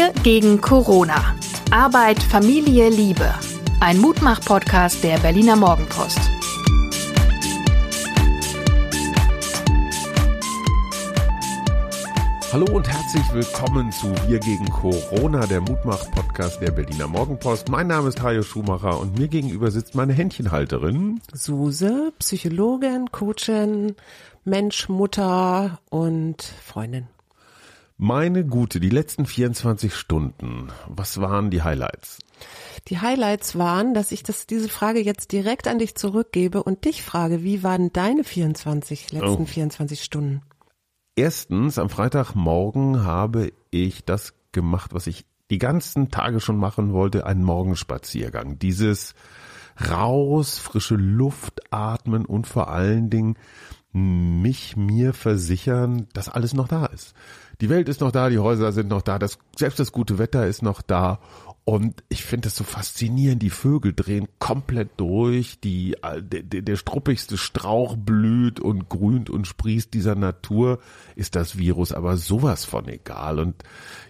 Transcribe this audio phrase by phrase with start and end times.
[0.00, 1.36] Wir gegen Corona.
[1.70, 3.34] Arbeit, Familie, Liebe.
[3.80, 6.18] Ein Mutmach-Podcast der Berliner Morgenpost.
[12.50, 17.68] Hallo und herzlich willkommen zu Wir gegen Corona, der Mutmach-Podcast der Berliner Morgenpost.
[17.68, 21.20] Mein Name ist Hajo Schumacher und mir gegenüber sitzt meine Händchenhalterin.
[21.34, 23.96] Suse, Psychologin, Coachin,
[24.46, 27.06] Mensch, Mutter und Freundin.
[28.02, 32.18] Meine Gute, die letzten 24 Stunden, was waren die Highlights?
[32.88, 37.02] Die Highlights waren, dass ich das, diese Frage jetzt direkt an dich zurückgebe und dich
[37.02, 39.44] frage, wie waren deine 24, letzten oh.
[39.44, 40.40] 24 Stunden?
[41.14, 47.26] Erstens, am Freitagmorgen habe ich das gemacht, was ich die ganzen Tage schon machen wollte,
[47.26, 48.58] einen Morgenspaziergang.
[48.58, 49.14] Dieses
[49.90, 53.36] raus, frische Luft atmen und vor allen Dingen
[53.92, 57.14] mich mir versichern, dass alles noch da ist.
[57.60, 60.46] Die Welt ist noch da, die Häuser sind noch da, das, selbst das gute Wetter
[60.46, 61.18] ist noch da
[61.70, 67.38] und ich finde es so faszinierend, die Vögel drehen komplett durch, die, der, der struppigste
[67.38, 70.80] Strauch blüht und grünt und sprießt dieser Natur,
[71.14, 73.38] ist das Virus aber sowas von egal.
[73.38, 73.54] Und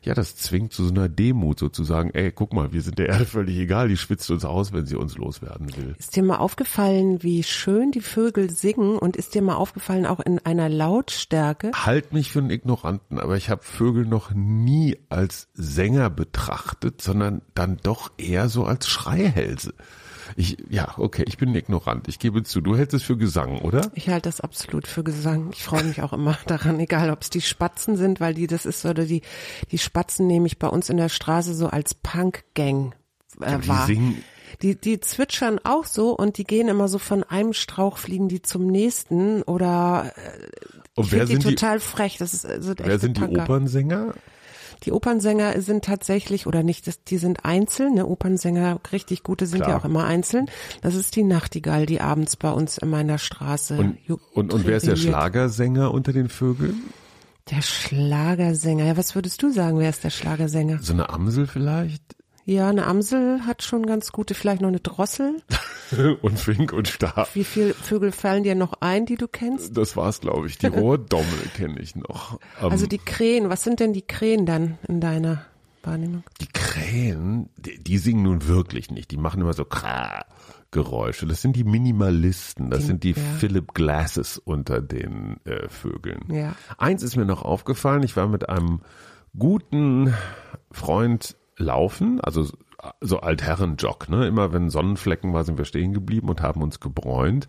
[0.03, 3.27] ja, das zwingt zu so einer Demut sozusagen, ey, guck mal, wir sind der Erde
[3.27, 5.95] völlig egal, die schwitzt uns aus, wenn sie uns loswerden will.
[5.99, 10.21] Ist dir mal aufgefallen, wie schön die Vögel singen und ist dir mal aufgefallen, auch
[10.21, 11.73] in einer Lautstärke?
[11.75, 17.43] Halt mich für einen Ignoranten, aber ich habe Vögel noch nie als Sänger betrachtet, sondern
[17.55, 19.75] dann doch eher so als Schreihälse.
[20.37, 22.07] Ich, ja, okay, ich bin ignorant.
[22.07, 23.91] Ich gebe zu, du hältst es für Gesang, oder?
[23.95, 25.51] Ich halte das absolut für Gesang.
[25.53, 28.65] Ich freue mich auch immer daran, egal ob es die Spatzen sind, weil die, das
[28.65, 29.23] ist, oder die,
[29.73, 32.95] die Spatzen nehme ich bei uns in der Straße so als Punk-Gang
[33.41, 33.87] äh, wahr.
[33.87, 34.23] Singen
[34.63, 38.43] die, die zwitschern auch so und die gehen immer so von einem Strauch fliegen die
[38.43, 40.47] zum nächsten oder äh,
[40.97, 42.19] und wer sind die total frech.
[42.19, 44.15] Das ist, sind wer sind die Opernsänger?
[44.85, 48.07] Die Opernsänger sind tatsächlich, oder nicht, die sind einzeln, ne?
[48.07, 49.71] Opernsänger, richtig gute sind Klar.
[49.71, 50.47] ja auch immer einzeln.
[50.81, 53.77] Das ist die Nachtigall, die abends bei uns in meiner Straße.
[53.77, 53.99] Und,
[54.35, 56.83] und, und wer ist der Schlagersänger unter den Vögeln?
[57.51, 58.85] Der Schlagersänger.
[58.85, 60.79] Ja, was würdest du sagen, wer ist der Schlagersänger?
[60.81, 62.03] So eine Amsel vielleicht?
[62.45, 65.43] Ja, eine Amsel hat schon ganz gute, vielleicht noch eine Drossel.
[66.23, 67.35] und Fink und Stab.
[67.35, 69.77] Wie viele Vögel fallen dir noch ein, die du kennst?
[69.77, 70.59] Das war's, glaube ich.
[70.59, 72.41] Die Rohrdommel kenne ich noch.
[72.61, 75.45] Um, also die Krähen, was sind denn die Krähen dann in deiner
[75.83, 76.25] Wahrnehmung?
[76.41, 79.11] Die Krähen, die, die singen nun wirklich nicht.
[79.11, 80.25] Die machen immer so Krah.
[80.73, 81.27] Geräusche.
[81.27, 83.23] Das sind die Minimalisten, das die, sind die ja.
[83.39, 86.33] Philip Glasses unter den äh, Vögeln.
[86.33, 86.55] Ja.
[86.79, 88.81] Eins ist mir noch aufgefallen, ich war mit einem
[89.37, 90.15] guten
[90.71, 92.47] Freund laufen, also
[93.01, 94.27] so Altherrenjog, ne?
[94.27, 97.47] Immer wenn Sonnenflecken war, sind wir stehen geblieben und haben uns gebräunt.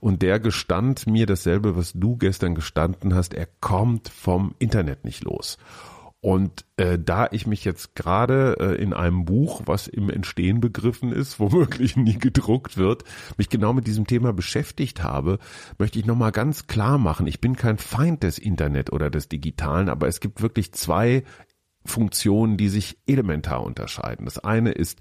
[0.00, 3.32] Und der gestand mir dasselbe, was du gestern gestanden hast.
[3.32, 5.56] Er kommt vom Internet nicht los.
[6.20, 11.12] Und äh, da ich mich jetzt gerade äh, in einem Buch, was im Entstehen begriffen
[11.12, 13.04] ist, womöglich nie gedruckt wird,
[13.36, 15.38] mich genau mit diesem Thema beschäftigt habe,
[15.76, 19.90] möchte ich nochmal ganz klar machen, ich bin kein Feind des Internet oder des Digitalen,
[19.90, 21.24] aber es gibt wirklich zwei
[21.86, 24.24] Funktionen, die sich elementar unterscheiden.
[24.24, 24.98] Das eine ist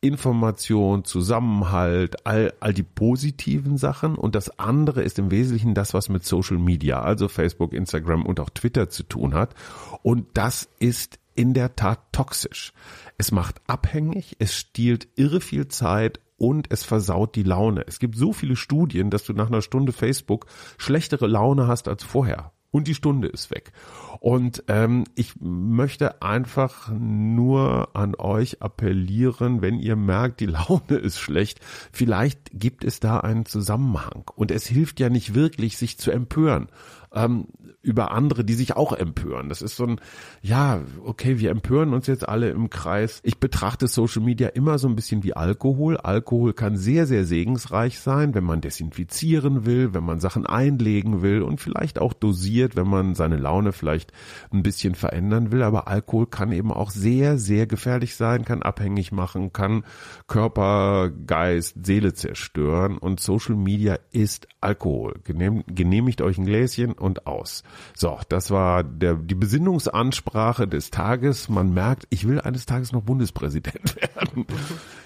[0.00, 6.08] Information, Zusammenhalt, all, all die positiven Sachen und das andere ist im Wesentlichen das, was
[6.08, 9.54] mit Social Media, also Facebook, Instagram und auch Twitter zu tun hat.
[10.02, 12.72] Und das ist in der Tat toxisch.
[13.16, 17.84] Es macht abhängig, es stiehlt irre viel Zeit und es versaut die Laune.
[17.86, 20.46] Es gibt so viele Studien, dass du nach einer Stunde Facebook
[20.78, 23.70] schlechtere Laune hast als vorher und die Stunde ist weg.
[24.18, 31.20] Und ähm, ich möchte einfach nur an euch appellieren, wenn ihr merkt, die Laune ist
[31.20, 31.60] schlecht,
[31.92, 34.24] vielleicht gibt es da einen Zusammenhang.
[34.34, 36.66] Und es hilft ja nicht wirklich, sich zu empören
[37.14, 37.46] ähm,
[37.84, 39.48] über andere, die sich auch empören.
[39.48, 40.00] Das ist so ein,
[40.40, 43.20] ja, okay, wir empören uns jetzt alle im Kreis.
[43.22, 45.98] Ich betrachte Social Media immer so ein bisschen wie Alkohol.
[45.98, 51.42] Alkohol kann sehr, sehr segensreich sein, wenn man desinfizieren will, wenn man Sachen einlegen will
[51.42, 54.12] und vielleicht auch dosiert, wenn man seine Laune vielleicht
[54.50, 55.62] ein bisschen verändern will.
[55.62, 59.84] Aber Alkohol kann eben auch sehr, sehr gefährlich sein, kann abhängig machen, kann
[60.26, 62.96] Körper, Geist, Seele zerstören.
[62.96, 65.16] Und Social Media ist Alkohol.
[65.24, 67.62] Genehmigt euch ein Gläschen und aus.
[67.94, 71.48] So, das war der, die Besinnungsansprache des Tages.
[71.48, 74.46] Man merkt, ich will eines Tages noch Bundespräsident werden.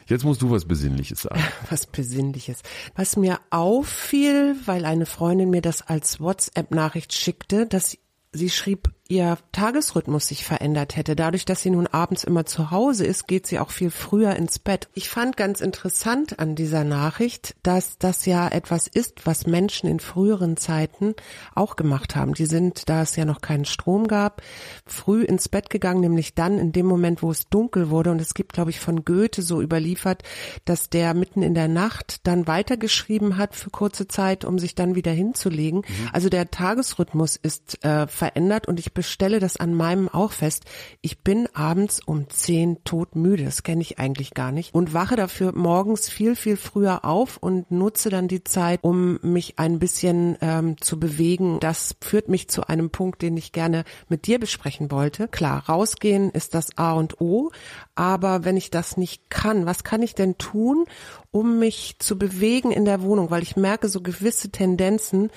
[0.06, 1.42] Jetzt musst du was Besinnliches sagen.
[1.70, 2.62] Was Besinnliches.
[2.94, 7.98] Was mir auffiel, weil eine Freundin mir das als WhatsApp-Nachricht schickte, dass
[8.32, 11.16] sie schrieb, ihr Tagesrhythmus sich verändert hätte.
[11.16, 14.58] Dadurch, dass sie nun abends immer zu Hause ist, geht sie auch viel früher ins
[14.58, 14.88] Bett.
[14.92, 19.98] Ich fand ganz interessant an dieser Nachricht, dass das ja etwas ist, was Menschen in
[19.98, 21.14] früheren Zeiten
[21.54, 22.34] auch gemacht haben.
[22.34, 24.42] Die sind, da es ja noch keinen Strom gab,
[24.84, 28.10] früh ins Bett gegangen, nämlich dann in dem Moment, wo es dunkel wurde.
[28.10, 30.22] Und es gibt, glaube ich, von Goethe so überliefert,
[30.66, 34.96] dass der mitten in der Nacht dann weitergeschrieben hat für kurze Zeit, um sich dann
[34.96, 35.78] wieder hinzulegen.
[35.80, 36.08] Mhm.
[36.12, 40.64] Also der Tagesrhythmus ist äh, verändert und ich bestelle das an meinem auch fest.
[41.02, 43.44] Ich bin abends um zehn todmüde.
[43.44, 47.70] Das kenne ich eigentlich gar nicht und wache dafür morgens viel, viel früher auf und
[47.70, 51.60] nutze dann die Zeit, um mich ein bisschen ähm, zu bewegen.
[51.60, 55.28] Das führt mich zu einem Punkt, den ich gerne mit dir besprechen wollte.
[55.28, 57.52] Klar, rausgehen ist das A und O,
[57.94, 60.86] aber wenn ich das nicht kann, was kann ich denn tun,
[61.30, 63.30] um mich zu bewegen in der Wohnung?
[63.30, 65.30] Weil ich merke so gewisse Tendenzen,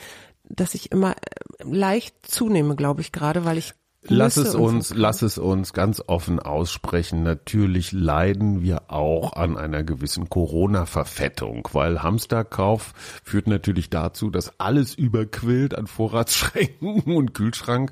[0.56, 5.22] dass ich immer äh, leicht zunehme, glaube ich, gerade, weil ich Lass es uns, lass
[5.22, 7.22] es uns ganz offen aussprechen.
[7.22, 12.94] Natürlich leiden wir auch an einer gewissen Corona-Verfettung, weil Hamsterkauf
[13.24, 17.92] führt natürlich dazu, dass alles überquillt an Vorratsschränken und Kühlschrank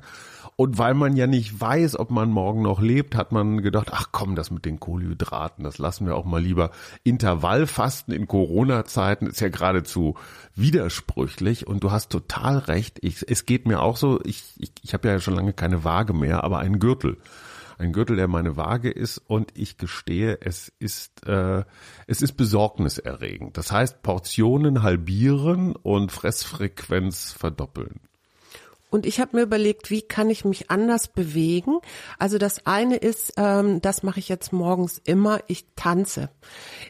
[0.60, 4.08] und weil man ja nicht weiß, ob man morgen noch lebt, hat man gedacht, ach
[4.12, 6.70] komm, das mit den Kohlenhydraten, das lassen wir auch mal lieber.
[7.02, 10.16] Intervallfasten in Corona-Zeiten ist ja geradezu
[10.54, 12.98] widersprüchlich und du hast total recht.
[13.00, 16.12] Ich, es geht mir auch so, ich, ich, ich habe ja schon lange keine Waage
[16.12, 17.16] mehr, aber einen Gürtel
[17.78, 21.64] ein Gürtel, der meine Waage ist und ich gestehe, es ist äh,
[22.06, 23.56] es ist besorgniserregend.
[23.56, 28.00] Das heißt Portionen halbieren und Fressfrequenz verdoppeln.
[28.90, 31.78] Und ich habe mir überlegt, wie kann ich mich anders bewegen?
[32.18, 36.28] Also das eine ist, ähm, das mache ich jetzt morgens immer, ich tanze.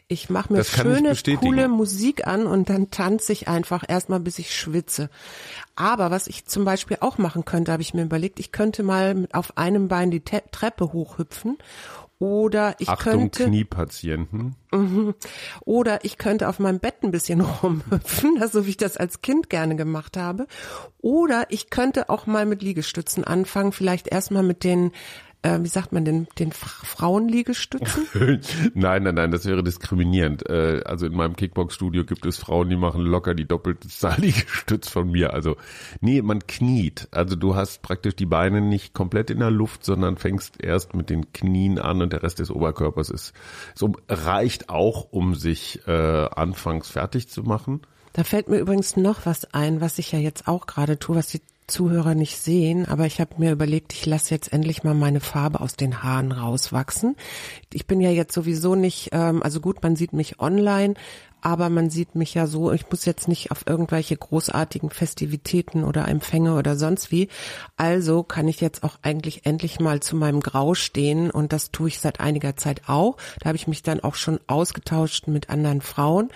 [0.07, 4.55] Ich mache mir schöne, coole Musik an und dann tanze ich einfach erstmal, bis ich
[4.55, 5.09] schwitze.
[5.81, 9.27] Aber was ich zum Beispiel auch machen könnte, habe ich mir überlegt, ich könnte mal
[9.33, 11.57] auf einem Bein die Te Treppe hochhüpfen
[12.19, 13.45] oder ich Achtung, könnte.
[13.45, 14.55] Kniepatienten.
[14.71, 15.15] Mhm.
[15.61, 19.49] Oder ich könnte auf meinem Bett ein bisschen rumhüpfen, so wie ich das als Kind
[19.49, 20.45] gerne gemacht habe.
[20.99, 24.91] Oder ich könnte auch mal mit Liegestützen anfangen, vielleicht erstmal mit den
[25.43, 28.07] äh, wie sagt man den, den Frauenliegestützen?
[28.73, 30.47] nein, nein, nein, das wäre diskriminierend.
[30.49, 34.89] Äh, also in meinem Kickbox-Studio gibt es Frauen, die machen locker die doppelte Zahl Liegestütz
[34.89, 35.33] von mir.
[35.33, 35.57] Also
[35.99, 37.07] nee, man kniet.
[37.11, 41.09] Also du hast praktisch die Beine nicht komplett in der Luft, sondern fängst erst mit
[41.09, 43.33] den Knien an und der Rest des Oberkörpers ist
[43.75, 47.81] so reicht auch, um sich äh, anfangs fertig zu machen.
[48.13, 51.27] Da fällt mir übrigens noch was ein, was ich ja jetzt auch gerade tue, was
[51.27, 55.21] die Zuhörer nicht sehen, aber ich habe mir überlegt, ich lasse jetzt endlich mal meine
[55.21, 57.15] Farbe aus den Haaren rauswachsen.
[57.73, 60.93] Ich bin ja jetzt sowieso nicht, ähm, also gut, man sieht mich online,
[61.41, 66.07] aber man sieht mich ja so, ich muss jetzt nicht auf irgendwelche großartigen Festivitäten oder
[66.07, 67.29] Empfänge oder sonst wie.
[67.77, 71.87] Also kann ich jetzt auch eigentlich endlich mal zu meinem Grau stehen und das tue
[71.87, 73.17] ich seit einiger Zeit auch.
[73.39, 76.29] Da habe ich mich dann auch schon ausgetauscht mit anderen Frauen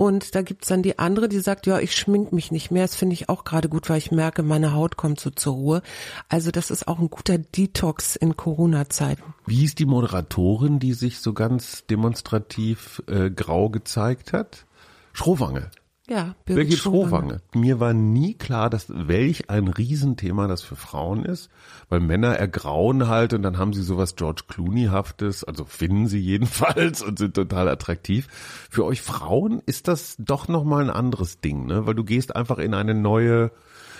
[0.00, 2.84] und da gibt's dann die andere, die sagt, ja, ich schmink mich nicht mehr.
[2.84, 5.82] Das finde ich auch gerade gut, weil ich merke, meine Haut kommt so zur Ruhe.
[6.30, 9.22] Also das ist auch ein guter Detox in Corona-Zeiten.
[9.44, 14.64] Wie ist die Moderatorin, die sich so ganz demonstrativ äh, grau gezeigt hat?
[15.12, 15.70] Schrohwange.
[16.10, 17.40] Ja, Birgit, Birgit Schrohwange.
[17.54, 21.50] Mir war nie klar, dass welch ein Riesenthema das für Frauen ist,
[21.88, 27.00] weil Männer ergrauen halt und dann haben sie sowas George Clooney-haftes, also finden sie jedenfalls
[27.00, 28.26] und sind total attraktiv.
[28.68, 31.86] Für euch Frauen ist das doch nochmal ein anderes Ding, ne?
[31.86, 33.52] Weil du gehst einfach in eine neue,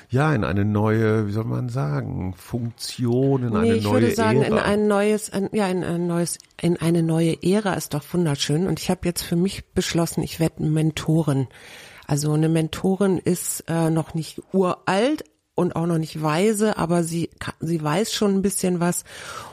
[0.09, 4.15] ja, in eine neue, wie soll man sagen, Funktion, in nee, eine ich neue würde
[4.17, 4.57] sagen, Ära.
[4.57, 8.67] in ein neues, ein, ja, in ein neues, in eine neue Ära ist doch wunderschön.
[8.67, 11.47] Und ich habe jetzt für mich beschlossen, ich werde Mentorin.
[12.11, 15.23] Also eine Mentorin ist äh, noch nicht uralt
[15.55, 19.05] und auch noch nicht weise, aber sie, sie weiß schon ein bisschen was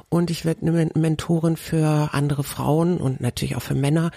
[0.10, 4.10] und ich werde eine Mentorin für andere Frauen und natürlich auch für Männer.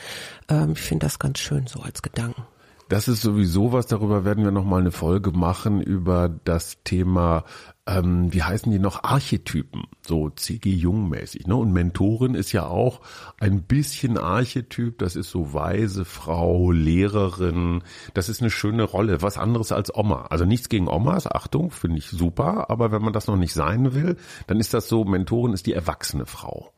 [0.49, 2.45] Ähm, ich finde das ganz schön so als Gedanken.
[2.91, 7.45] Das ist sowieso was, darüber werden wir nochmal eine Folge machen, über das Thema,
[7.87, 10.69] ähm, wie heißen die noch, Archetypen, so C.G.
[10.69, 11.47] Jung-mäßig.
[11.47, 11.55] Ne?
[11.55, 13.01] Und Mentorin ist ja auch
[13.39, 19.39] ein bisschen Archetyp, das ist so weise Frau, Lehrerin, das ist eine schöne Rolle, was
[19.39, 20.27] anderes als Oma.
[20.29, 23.95] Also nichts gegen Omas, Achtung, finde ich super, aber wenn man das noch nicht sein
[23.95, 24.17] will,
[24.49, 26.73] dann ist das so, Mentorin ist die erwachsene Frau.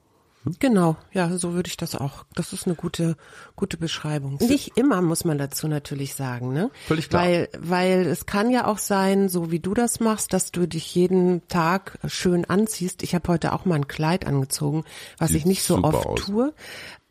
[0.58, 2.24] Genau, ja, so würde ich das auch.
[2.34, 3.16] Das ist eine gute,
[3.54, 4.38] gute Beschreibung.
[4.40, 6.70] Nicht immer muss man dazu natürlich sagen, ne?
[6.86, 7.22] Völlig klar.
[7.22, 10.94] Weil, weil es kann ja auch sein, so wie du das machst, dass du dich
[10.94, 13.02] jeden Tag schön anziehst.
[13.04, 14.84] Ich habe heute auch mal ein Kleid angezogen,
[15.18, 16.20] was Sieht ich nicht so oft aus.
[16.20, 16.52] tue.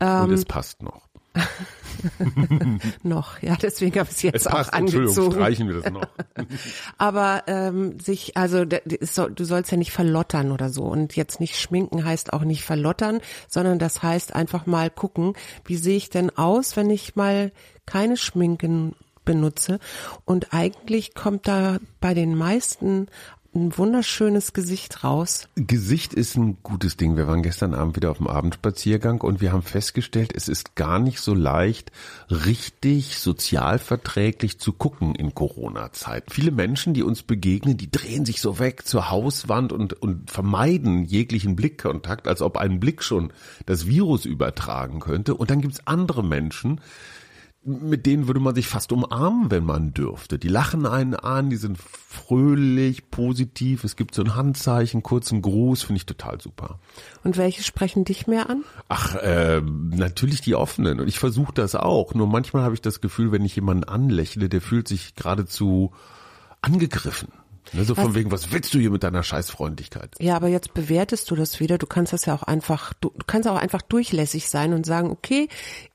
[0.00, 1.00] Ähm, Und es passt noch.
[3.02, 5.32] noch, ja, deswegen habe ich es jetzt es passt, auch angezogen.
[5.32, 6.06] streichen wir das noch.
[6.98, 10.84] Aber ähm, sich, also du sollst ja nicht verlottern oder so.
[10.84, 15.34] Und jetzt nicht schminken heißt auch nicht verlottern, sondern das heißt einfach mal gucken,
[15.64, 17.52] wie sehe ich denn aus, wenn ich mal
[17.86, 19.78] keine Schminken benutze.
[20.24, 23.06] Und eigentlich kommt da bei den meisten
[23.54, 25.48] ein wunderschönes Gesicht raus.
[25.56, 27.16] Gesicht ist ein gutes Ding.
[27.16, 30.98] Wir waren gestern Abend wieder auf dem Abendspaziergang und wir haben festgestellt, es ist gar
[30.98, 31.92] nicht so leicht,
[32.30, 36.24] richtig sozialverträglich zu gucken in Corona-Zeit.
[36.30, 41.04] Viele Menschen, die uns begegnen, die drehen sich so weg zur Hauswand und, und vermeiden
[41.04, 43.32] jeglichen Blickkontakt, als ob ein Blick schon
[43.66, 45.34] das Virus übertragen könnte.
[45.34, 46.80] Und dann gibt's andere Menschen,
[47.64, 50.38] mit denen würde man sich fast umarmen, wenn man dürfte.
[50.38, 53.84] Die lachen einen an, die sind fröhlich, positiv.
[53.84, 56.80] Es gibt so ein Handzeichen, kurzen Gruß, finde ich total super.
[57.22, 58.64] Und welche sprechen dich mehr an?
[58.88, 61.00] Ach, äh, natürlich die offenen.
[61.00, 62.14] Und ich versuche das auch.
[62.14, 65.92] Nur manchmal habe ich das Gefühl, wenn ich jemanden anlächle, der fühlt sich geradezu
[66.62, 67.28] angegriffen.
[67.72, 70.14] Ne, so was, von wegen, was willst du hier mit deiner Scheißfreundlichkeit?
[70.20, 71.78] Ja, aber jetzt bewertest du das wieder.
[71.78, 75.10] Du kannst das ja auch einfach, du, du kannst auch einfach durchlässig sein und sagen,
[75.10, 75.48] okay,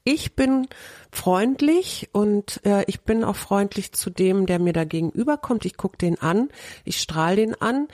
[0.04, 0.68] ich bin
[1.12, 5.66] freundlich und äh, ich bin auch freundlich zu dem, der mir da gegenüberkommt.
[5.66, 6.50] Ich gucke den an,
[6.84, 7.88] ich strahle den an.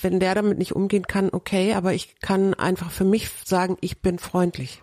[0.00, 4.00] Wenn der damit nicht umgehen kann, okay, aber ich kann einfach für mich sagen, ich
[4.00, 4.82] bin freundlich.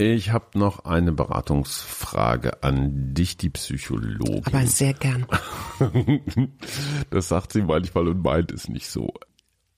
[0.00, 4.46] Ich habe noch eine Beratungsfrage an dich, die Psychologin.
[4.46, 5.26] Aber sehr gern.
[7.10, 9.12] das sagt sie manchmal und meint es nicht so.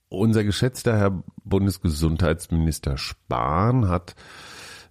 [0.09, 4.15] Unser geschätzter Herr Bundesgesundheitsminister Spahn hat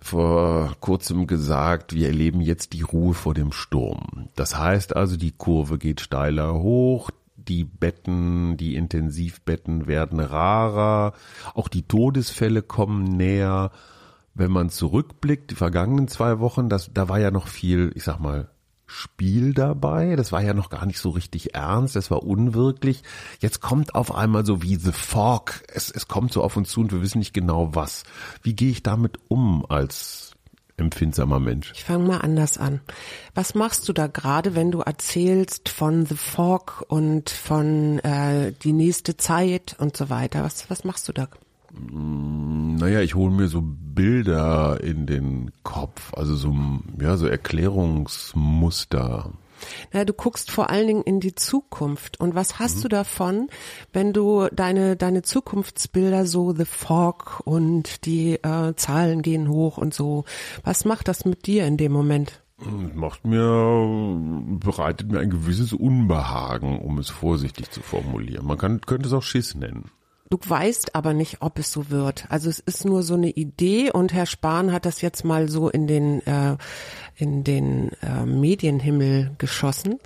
[0.01, 4.31] vor kurzem gesagt, wir erleben jetzt die Ruhe vor dem Sturm.
[4.35, 11.13] Das heißt also, die Kurve geht steiler hoch, die Betten, die Intensivbetten werden rarer,
[11.55, 13.71] auch die Todesfälle kommen näher
[14.35, 18.19] wenn man zurückblickt, die vergangenen zwei Wochen, das, da war ja noch viel, ich sag
[18.21, 18.49] mal,
[18.91, 20.17] Spiel dabei.
[20.17, 23.03] Das war ja noch gar nicht so richtig ernst, das war unwirklich.
[23.39, 25.63] Jetzt kommt auf einmal so wie The Fog.
[25.73, 28.03] Es, es kommt so auf uns zu und wir wissen nicht genau was.
[28.43, 30.33] Wie gehe ich damit um als
[30.77, 31.73] empfindsamer Mensch?
[31.75, 32.81] Ich fange mal anders an.
[33.33, 38.73] Was machst du da gerade, wenn du erzählst von The Fog und von äh, die
[38.73, 40.43] nächste Zeit und so weiter?
[40.43, 41.29] Was, was machst du da?
[41.73, 42.50] Mm,
[42.81, 46.55] naja, ich hole mir so Bilder in den Kopf, also so,
[47.01, 49.33] ja, so Erklärungsmuster.
[49.93, 52.19] Na, du guckst vor allen Dingen in die Zukunft.
[52.19, 52.83] Und was hast mhm.
[52.83, 53.49] du davon,
[53.93, 59.93] wenn du deine, deine Zukunftsbilder so The Fog und die äh, Zahlen gehen hoch und
[59.93, 60.25] so,
[60.65, 62.43] was macht das mit dir in dem Moment?
[62.95, 64.19] Macht mir,
[64.59, 68.47] bereitet mir ein gewisses Unbehagen, um es vorsichtig zu formulieren.
[68.47, 69.91] Man kann, könnte es auch Schiss nennen.
[70.31, 72.27] Du weißt aber nicht, ob es so wird.
[72.29, 75.69] Also es ist nur so eine Idee und Herr Spahn hat das jetzt mal so
[75.69, 76.57] in den äh,
[77.17, 79.99] in den äh, Medienhimmel geschossen.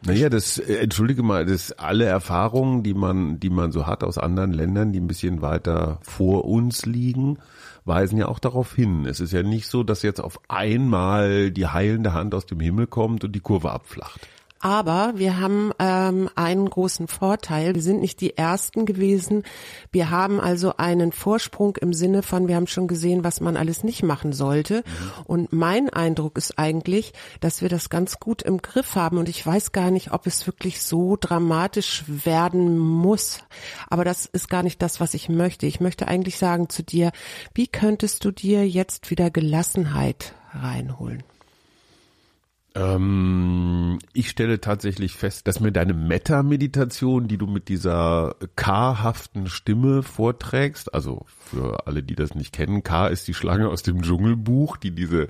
[0.00, 4.16] Naja, das äh, entschuldige mal, das alle Erfahrungen, die man die man so hat aus
[4.16, 7.36] anderen Ländern, die ein bisschen weiter vor uns liegen,
[7.84, 9.04] weisen ja auch darauf hin.
[9.04, 12.86] Es ist ja nicht so, dass jetzt auf einmal die heilende Hand aus dem Himmel
[12.86, 14.26] kommt und die Kurve abflacht.
[14.66, 17.76] Aber wir haben ähm, einen großen Vorteil.
[17.76, 19.44] Wir sind nicht die Ersten gewesen.
[19.92, 23.84] Wir haben also einen Vorsprung im Sinne von, wir haben schon gesehen, was man alles
[23.84, 24.78] nicht machen sollte.
[24.78, 25.22] Mhm.
[25.26, 29.18] Und mein Eindruck ist eigentlich, dass wir das ganz gut im Griff haben.
[29.18, 33.38] Und ich weiß gar nicht, ob es wirklich so dramatisch werden muss.
[33.88, 35.66] Aber das ist gar nicht das, was ich möchte.
[35.66, 37.12] Ich möchte eigentlich sagen zu dir,
[37.54, 41.22] wie könntest du dir jetzt wieder Gelassenheit reinholen?
[42.76, 50.02] Ähm, ich stelle tatsächlich fest, dass mir deine Meta-Meditation, die du mit dieser K-haften Stimme
[50.02, 54.76] vorträgst, also für alle, die das nicht kennen, K ist die Schlange aus dem Dschungelbuch,
[54.76, 55.28] die diese,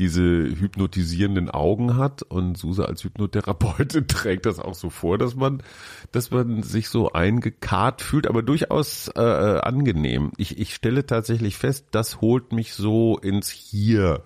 [0.00, 5.62] diese hypnotisierenden Augen hat und Susa als Hypnotherapeutin trägt das auch so vor, dass man,
[6.10, 10.32] dass man sich so eingekarrt fühlt, aber durchaus äh, äh angenehm.
[10.38, 14.24] Ich, ich stelle tatsächlich fest, das holt mich so ins Hier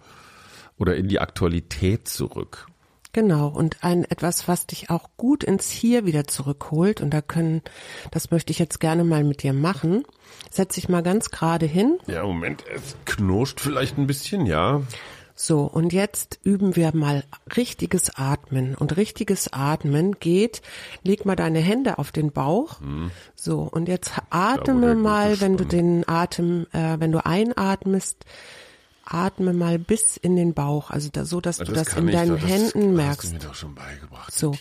[0.85, 2.67] oder in die Aktualität zurück.
[3.15, 7.63] Genau, und ein etwas, was dich auch gut ins Hier wieder zurückholt, und da können,
[8.11, 10.03] das möchte ich jetzt gerne mal mit dir machen.
[10.51, 11.97] Setz dich mal ganz gerade hin.
[12.07, 14.83] Ja, Moment, es knirscht vielleicht ein bisschen, ja.
[15.35, 17.25] So, und jetzt üben wir mal
[17.57, 18.75] richtiges Atmen.
[18.75, 20.61] Und richtiges Atmen geht,
[21.03, 22.81] leg mal deine Hände auf den Bauch.
[22.81, 23.11] Hm.
[23.35, 28.27] So, und jetzt atme mal, wenn du den Atem, äh, wenn du einatmest,
[29.07, 32.39] atme mal bis in den Bauch, also da, so, dass das du das in deinen
[32.39, 33.25] doch, Händen merkst.
[33.25, 34.33] Hast du mir doch schon beigebracht.
[34.33, 34.55] So.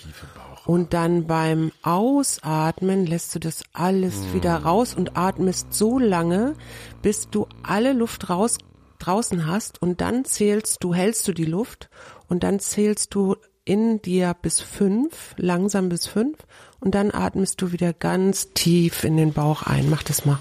[0.65, 4.33] Und dann beim Ausatmen lässt du das alles hm.
[4.33, 6.55] wieder raus und atmest so lange,
[7.01, 8.57] bis du alle Luft raus
[8.99, 11.89] draußen hast und dann zählst du, hältst du die Luft
[12.29, 13.35] und dann zählst du
[13.65, 16.37] in dir bis fünf, langsam bis fünf
[16.79, 19.89] und dann atmest du wieder ganz tief in den Bauch ein.
[19.89, 20.39] Mach das mal.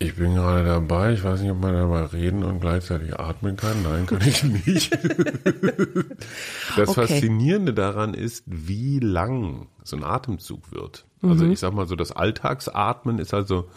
[0.00, 1.12] Ich bin gerade dabei.
[1.12, 3.82] Ich weiß nicht, ob man dabei reden und gleichzeitig atmen kann.
[3.82, 4.92] Nein, kann ich nicht.
[6.76, 7.06] das okay.
[7.06, 11.04] Faszinierende daran ist, wie lang so ein Atemzug wird.
[11.20, 11.52] Also mhm.
[11.52, 13.68] ich sag mal so, das Alltagsatmen ist also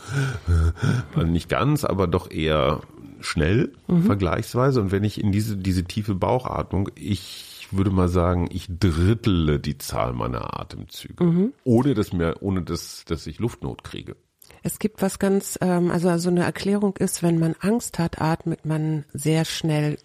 [1.16, 2.82] also nicht ganz, aber doch eher
[3.22, 4.04] schnell mhm.
[4.04, 4.80] vergleichsweise.
[4.80, 9.80] Und wenn ich in diese, diese tiefe Bauchatmung, ich würde mal sagen, ich drittle die
[9.80, 11.24] Zahl meiner Atemzüge.
[11.24, 11.54] Mhm.
[11.64, 14.16] Ohne dass mir, ohne dass, dass ich Luftnot kriege.
[14.64, 18.66] Es gibt was ganz, ähm, also so eine Erklärung ist, wenn man Angst hat, atmet
[18.66, 19.98] man sehr schnell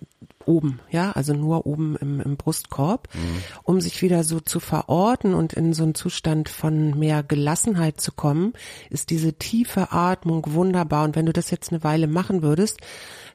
[0.47, 3.43] oben, ja, also nur oben im, im Brustkorb, mhm.
[3.65, 8.13] um sich wieder so zu verorten und in so einen Zustand von mehr Gelassenheit zu
[8.13, 8.53] kommen,
[8.89, 11.05] ist diese tiefe Atmung wunderbar.
[11.05, 12.81] Und wenn du das jetzt eine Weile machen würdest,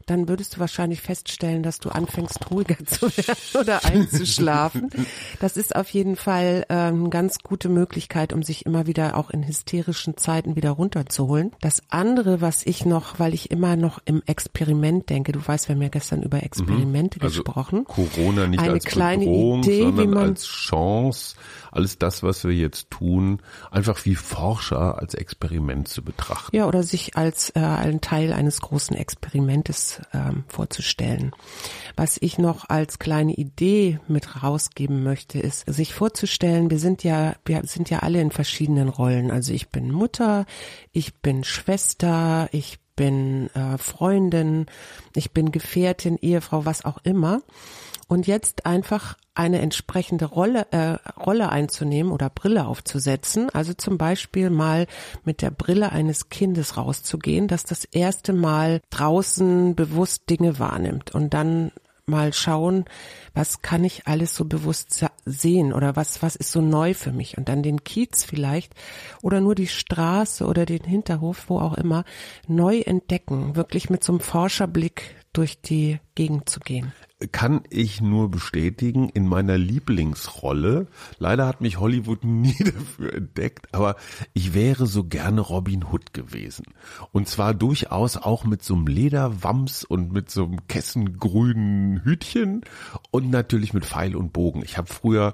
[0.06, 4.90] dann würdest du wahrscheinlich feststellen, dass du anfängst ruhiger zu werden oder einzuschlafen.
[5.40, 9.30] Das ist auf jeden Fall äh, eine ganz gute Möglichkeit, um sich immer wieder auch
[9.30, 11.52] in hysterischen Zeiten wieder runterzuholen.
[11.62, 15.76] Das andere, was ich noch, weil ich immer noch im Experiment denke, du weißt, wir
[15.76, 17.26] haben ja gestern über Experimente mhm.
[17.26, 17.86] also gesprochen.
[17.86, 21.36] Corona nicht eine als kleine Bedrohung, Idee, sondern wie man, als Chance,
[21.72, 26.56] alles das, was wir jetzt tun, einfach wie Forscher als Experiment zu betrachten.
[26.56, 31.32] Ja, oder sich als äh, ein Teil eines großen Experimentes ähm, vorzustellen.
[31.96, 37.36] Was ich noch als kleine Idee mit rausgeben möchte, ist, sich vorzustellen, wir sind ja,
[37.46, 39.32] wir sind ja alle in verschiedenen Rollen.
[39.32, 40.46] Also ich bin Mutter,
[40.92, 44.68] ich bin Schwester, ich bin äh, Freundin,
[45.16, 47.42] ich bin Gefährtin, Ehefrau, was auch immer
[48.12, 53.50] und jetzt einfach eine entsprechende Rolle, äh, Rolle einzunehmen oder Brille aufzusetzen.
[53.52, 54.88] Also zum Beispiel mal
[55.24, 61.16] mit der Brille eines Kindes rauszugehen, das das erste Mal draußen bewusst Dinge wahrnimmt.
[61.16, 61.72] Und dann
[62.06, 62.84] mal schauen,
[63.34, 67.38] was kann ich alles so bewusst sehen oder was, was ist so neu für mich?
[67.38, 68.74] Und dann den Kiez vielleicht
[69.22, 72.04] oder nur die Straße oder den Hinterhof, wo auch immer,
[72.46, 76.92] neu entdecken, wirklich mit so einem Forscherblick durch die Gegend zu gehen
[77.32, 80.88] kann ich nur bestätigen, in meiner Lieblingsrolle,
[81.20, 83.96] leider hat mich Hollywood nie dafür entdeckt, aber
[84.34, 86.66] ich wäre so gerne Robin Hood gewesen.
[87.12, 92.62] Und zwar durchaus auch mit so einem Lederwams und mit so einem kessengrünen Hütchen
[93.12, 94.64] und natürlich mit Pfeil und Bogen.
[94.64, 95.34] Ich habe früher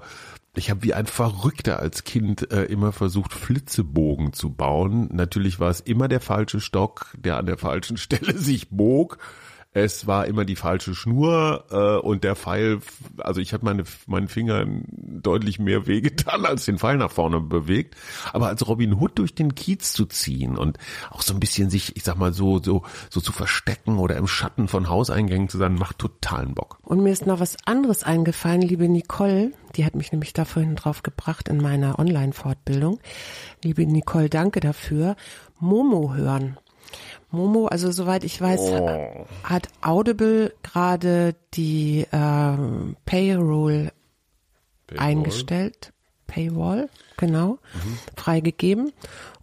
[0.54, 5.08] ich habe wie ein Verrückter als Kind äh, immer versucht, Flitzebogen zu bauen.
[5.12, 9.18] Natürlich war es immer der falsche Stock, der an der falschen Stelle sich bog
[9.84, 12.80] es war immer die falsche Schnur äh, und der Pfeil,
[13.18, 17.96] also ich habe meine meinen Fingern deutlich mehr wehgetan, als den Pfeil nach vorne bewegt.
[18.32, 20.78] Aber als Robin Hood durch den Kiez zu ziehen und
[21.10, 24.26] auch so ein bisschen sich, ich sag mal so so so zu verstecken oder im
[24.26, 26.78] Schatten von Hauseingängen zu sein, macht totalen Bock.
[26.82, 30.76] Und mir ist noch was anderes eingefallen, liebe Nicole, die hat mich nämlich da vorhin
[30.76, 33.00] drauf gebracht in meiner Online-Fortbildung.
[33.62, 35.16] Liebe Nicole, danke dafür.
[35.60, 36.56] Momo hören.
[37.30, 39.26] Momo, also soweit ich weiß, oh.
[39.42, 43.92] hat Audible gerade die ähm, Payroll,
[44.86, 45.06] Paywall.
[45.06, 45.92] eingestellt.
[46.26, 47.98] Paywall, genau, mhm.
[48.16, 48.92] freigegeben.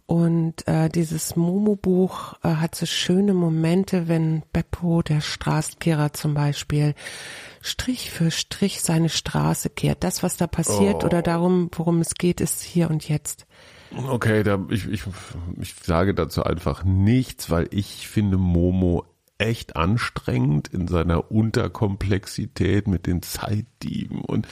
[0.06, 6.94] Und äh, dieses Momo-Buch äh, hat so schöne Momente, wenn Beppo, der Straßenkehrer zum Beispiel,
[7.60, 10.04] Strich für Strich seine Straße kehrt.
[10.04, 11.06] Das, was da passiert oh.
[11.06, 13.46] oder darum, worum es geht, ist hier und jetzt.
[13.94, 15.02] Okay, da, ich, ich,
[15.60, 19.04] ich sage dazu einfach nichts, weil ich finde Momo
[19.38, 24.48] echt anstrengend in seiner Unterkomplexität mit den Zeitdieben und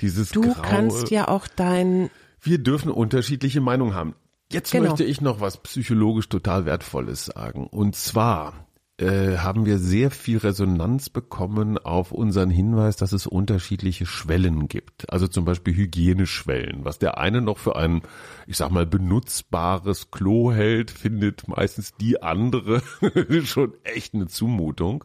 [0.00, 0.62] dieses Du Graue.
[0.62, 4.14] kannst ja auch dein Wir dürfen unterschiedliche Meinungen haben.
[4.50, 4.90] Jetzt genau.
[4.90, 8.67] möchte ich noch was psychologisch total wertvolles sagen und zwar
[8.98, 15.10] äh, haben wir sehr viel Resonanz bekommen auf unseren Hinweis, dass es unterschiedliche Schwellen gibt.
[15.12, 16.84] Also zum Beispiel Hygieneschwellen.
[16.84, 18.02] Was der eine noch für ein,
[18.46, 22.82] ich sag mal, benutzbares Klo hält, findet meistens die andere
[23.44, 25.04] schon echt eine Zumutung.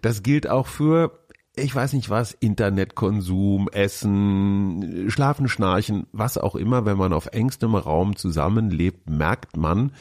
[0.00, 1.20] Das gilt auch für
[1.58, 7.74] ich weiß nicht was, Internetkonsum, Essen, Schlafen, Schnarchen, was auch immer, wenn man auf engstem
[7.74, 9.92] Raum zusammenlebt, merkt man,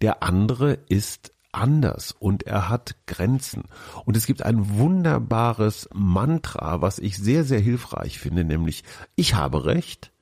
[0.00, 3.64] der andere ist anders und er hat Grenzen.
[4.04, 8.84] Und es gibt ein wunderbares Mantra, was ich sehr, sehr hilfreich finde, nämlich
[9.16, 10.12] ich habe Recht,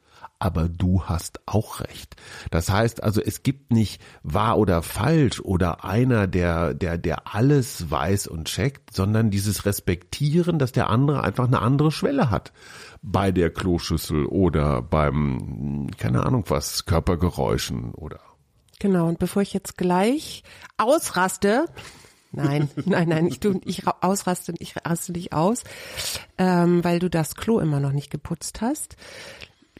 [0.41, 2.17] aber du hast auch recht.
[2.51, 7.91] Das heißt also, es gibt nicht wahr oder falsch oder einer, der, der, der alles
[7.91, 12.53] weiß und checkt, sondern dieses Respektieren, dass der andere einfach eine andere Schwelle hat
[13.03, 18.21] bei der Kloschüssel oder beim, keine Ahnung was, Körpergeräuschen oder
[18.81, 20.43] Genau, und bevor ich jetzt gleich
[20.77, 21.67] ausraste,
[22.33, 25.65] Nein, nein, nein, ich, tu, ich ausraste, ich raste dich aus,
[26.39, 28.97] ähm, weil du das Klo immer noch nicht geputzt hast.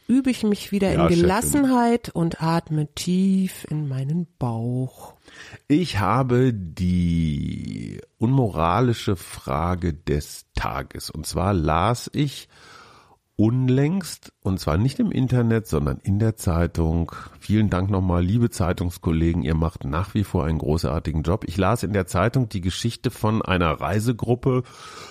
[0.07, 2.21] Übe ich mich wieder ja, in Gelassenheit Chefin.
[2.21, 5.13] und atme tief in meinen Bauch.
[5.69, 11.09] Ich habe die unmoralische Frage des Tages.
[11.09, 12.49] Und zwar las ich
[13.41, 17.11] unlängst, und zwar nicht im Internet, sondern in der Zeitung.
[17.39, 21.45] Vielen Dank nochmal, liebe Zeitungskollegen, ihr macht nach wie vor einen großartigen Job.
[21.47, 24.61] Ich las in der Zeitung die Geschichte von einer Reisegruppe.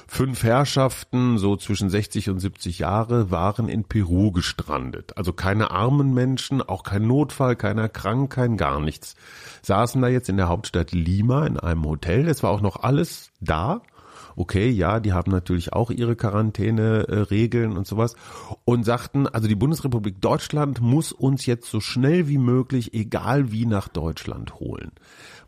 [0.07, 5.17] Fünf Herrschaften, so zwischen 60 und 70 Jahre, waren in Peru gestrandet.
[5.17, 9.17] Also keine armen Menschen, auch kein Notfall, keiner krank, kein gar nichts.
[9.63, 12.29] Saßen da jetzt in der Hauptstadt Lima in einem Hotel.
[12.29, 13.83] Es war auch noch alles da
[14.41, 18.17] okay, ja, die haben natürlich auch ihre Quarantäne-Regeln und sowas
[18.65, 23.67] und sagten, also die Bundesrepublik Deutschland muss uns jetzt so schnell wie möglich, egal wie,
[23.67, 24.93] nach Deutschland holen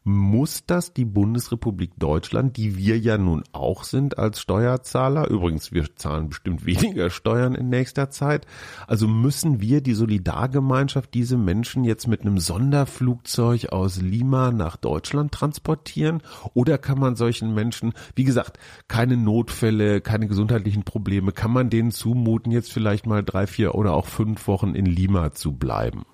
[0.04, 5.94] muss das die Bundesrepublik Deutschland, die wir ja nun auch sind als Steuerzahler, übrigens wir
[5.96, 8.46] zahlen bestimmt weniger Steuern in nächster Zeit,
[8.86, 15.32] also müssen wir die Solidargemeinschaft diese Menschen jetzt mit einem Sonderflugzeug aus Lima nach Deutschland
[15.32, 16.22] transportieren?
[16.54, 21.90] Oder kann man solchen Menschen, wie gesagt, keine Notfälle, keine gesundheitlichen Probleme, kann man denen
[21.90, 26.04] zumuten, jetzt vielleicht mal drei, vier oder auch fünf Wochen in Lima zu bleiben?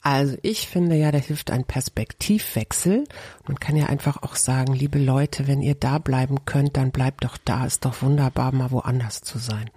[0.00, 3.04] Also ich finde ja, da hilft ein Perspektivwechsel.
[3.46, 7.24] Man kann ja einfach auch sagen, liebe Leute, wenn ihr da bleiben könnt, dann bleibt
[7.24, 7.66] doch da.
[7.66, 9.70] Ist doch wunderbar, mal woanders zu sein.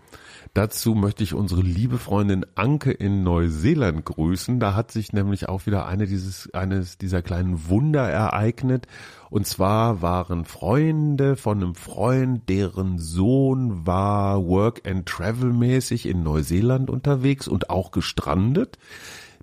[0.54, 4.60] Dazu möchte ich unsere liebe Freundin Anke in Neuseeland grüßen.
[4.60, 8.86] Da hat sich nämlich auch wieder eine dieses, eines dieser kleinen Wunder ereignet.
[9.30, 16.22] Und zwar waren Freunde von einem Freund, deren Sohn war Work and Travel mäßig in
[16.22, 18.78] Neuseeland unterwegs und auch gestrandet.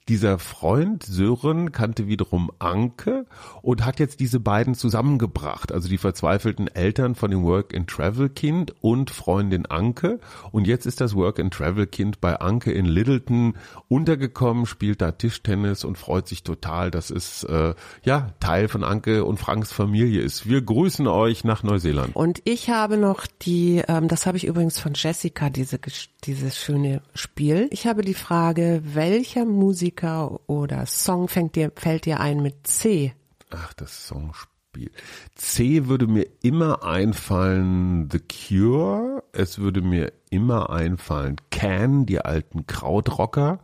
[0.09, 3.27] Dieser Freund Sören kannte wiederum Anke
[3.61, 8.31] und hat jetzt diese beiden zusammengebracht, also die verzweifelten Eltern von dem Work and Travel
[8.31, 10.18] Kind und Freundin Anke.
[10.51, 13.53] Und jetzt ist das Work and Travel Kind bei Anke in Littleton
[13.88, 19.27] untergekommen, spielt da Tischtennis und freut sich total, dass es äh, ja Teil von Anke
[19.27, 20.49] und Franks Familie ist.
[20.49, 22.16] Wir grüßen euch nach Neuseeland.
[22.16, 25.79] Und ich habe noch die, ähm, das habe ich übrigens von Jessica, diese,
[26.25, 27.68] dieses schöne Spiel.
[27.73, 32.66] Ich habe die Frage, welcher Musiker Musiker oder Song fängt dir, fällt dir ein mit
[32.66, 33.12] C?
[33.50, 34.90] Ach, das Songspiel.
[35.34, 39.24] C würde mir immer einfallen The Cure.
[39.32, 43.58] Es würde mir immer einfallen Can, die alten Krautrocker.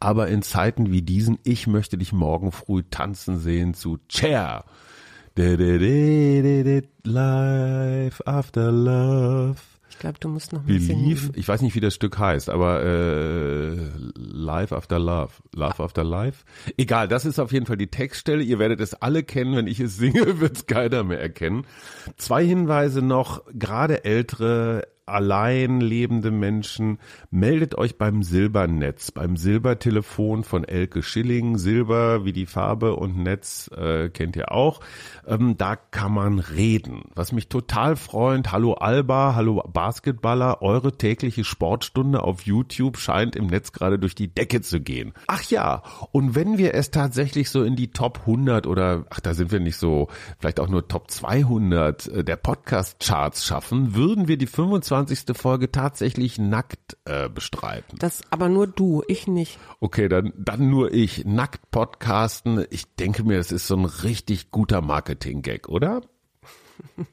[0.00, 4.64] Aber in Zeiten wie diesen, ich möchte dich morgen früh tanzen sehen zu Chair.
[7.04, 10.66] Life after love glaube, du musst noch ein.
[10.66, 13.76] Believe, ich weiß nicht, wie das Stück heißt, aber äh,
[14.16, 16.44] Life After Love, Love After Life.
[16.76, 18.42] Egal, das ist auf jeden Fall die Textstelle.
[18.42, 19.54] Ihr werdet es alle kennen.
[19.54, 21.66] Wenn ich es singe, wird es keiner mehr erkennen.
[22.16, 26.98] Zwei Hinweise noch, gerade ältere allein lebende Menschen,
[27.30, 31.58] meldet euch beim Silbernetz, beim Silbertelefon von Elke Schilling.
[31.58, 34.80] Silber wie die Farbe und Netz äh, kennt ihr auch.
[35.26, 37.02] Ähm, da kann man reden.
[37.14, 43.46] Was mich total freut, hallo Alba, hallo Basketballer, eure tägliche Sportstunde auf YouTube scheint im
[43.46, 45.12] Netz gerade durch die Decke zu gehen.
[45.26, 49.34] Ach ja, und wenn wir es tatsächlich so in die Top 100 oder, ach da
[49.34, 54.36] sind wir nicht so, vielleicht auch nur Top 200 äh, der Podcast-Charts schaffen, würden wir
[54.36, 55.36] die 25 25.
[55.36, 57.98] Folge tatsächlich nackt äh, bestreiten.
[57.98, 59.58] Das aber nur du, ich nicht.
[59.80, 61.24] Okay, dann, dann nur ich.
[61.24, 62.64] Nackt podcasten.
[62.70, 66.02] Ich denke mir, das ist so ein richtig guter Marketing-Gag, oder?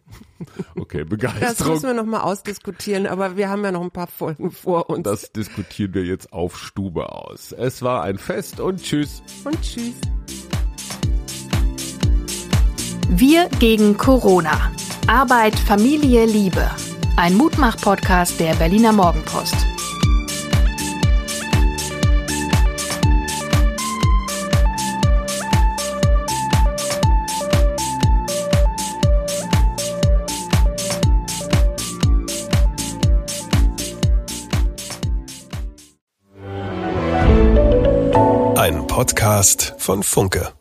[0.76, 1.48] Okay, Begeisterung.
[1.48, 5.04] Das müssen wir nochmal ausdiskutieren, aber wir haben ja noch ein paar Folgen vor uns.
[5.04, 7.52] Das diskutieren wir jetzt auf Stube aus.
[7.52, 9.24] Es war ein Fest und tschüss.
[9.44, 9.96] Und tschüss.
[13.10, 14.72] Wir gegen Corona.
[15.08, 16.70] Arbeit, Familie, Liebe.
[17.20, 19.56] Ein Mutmach-Podcast der Berliner Morgenpost.
[38.56, 40.57] Ein Podcast von Funke.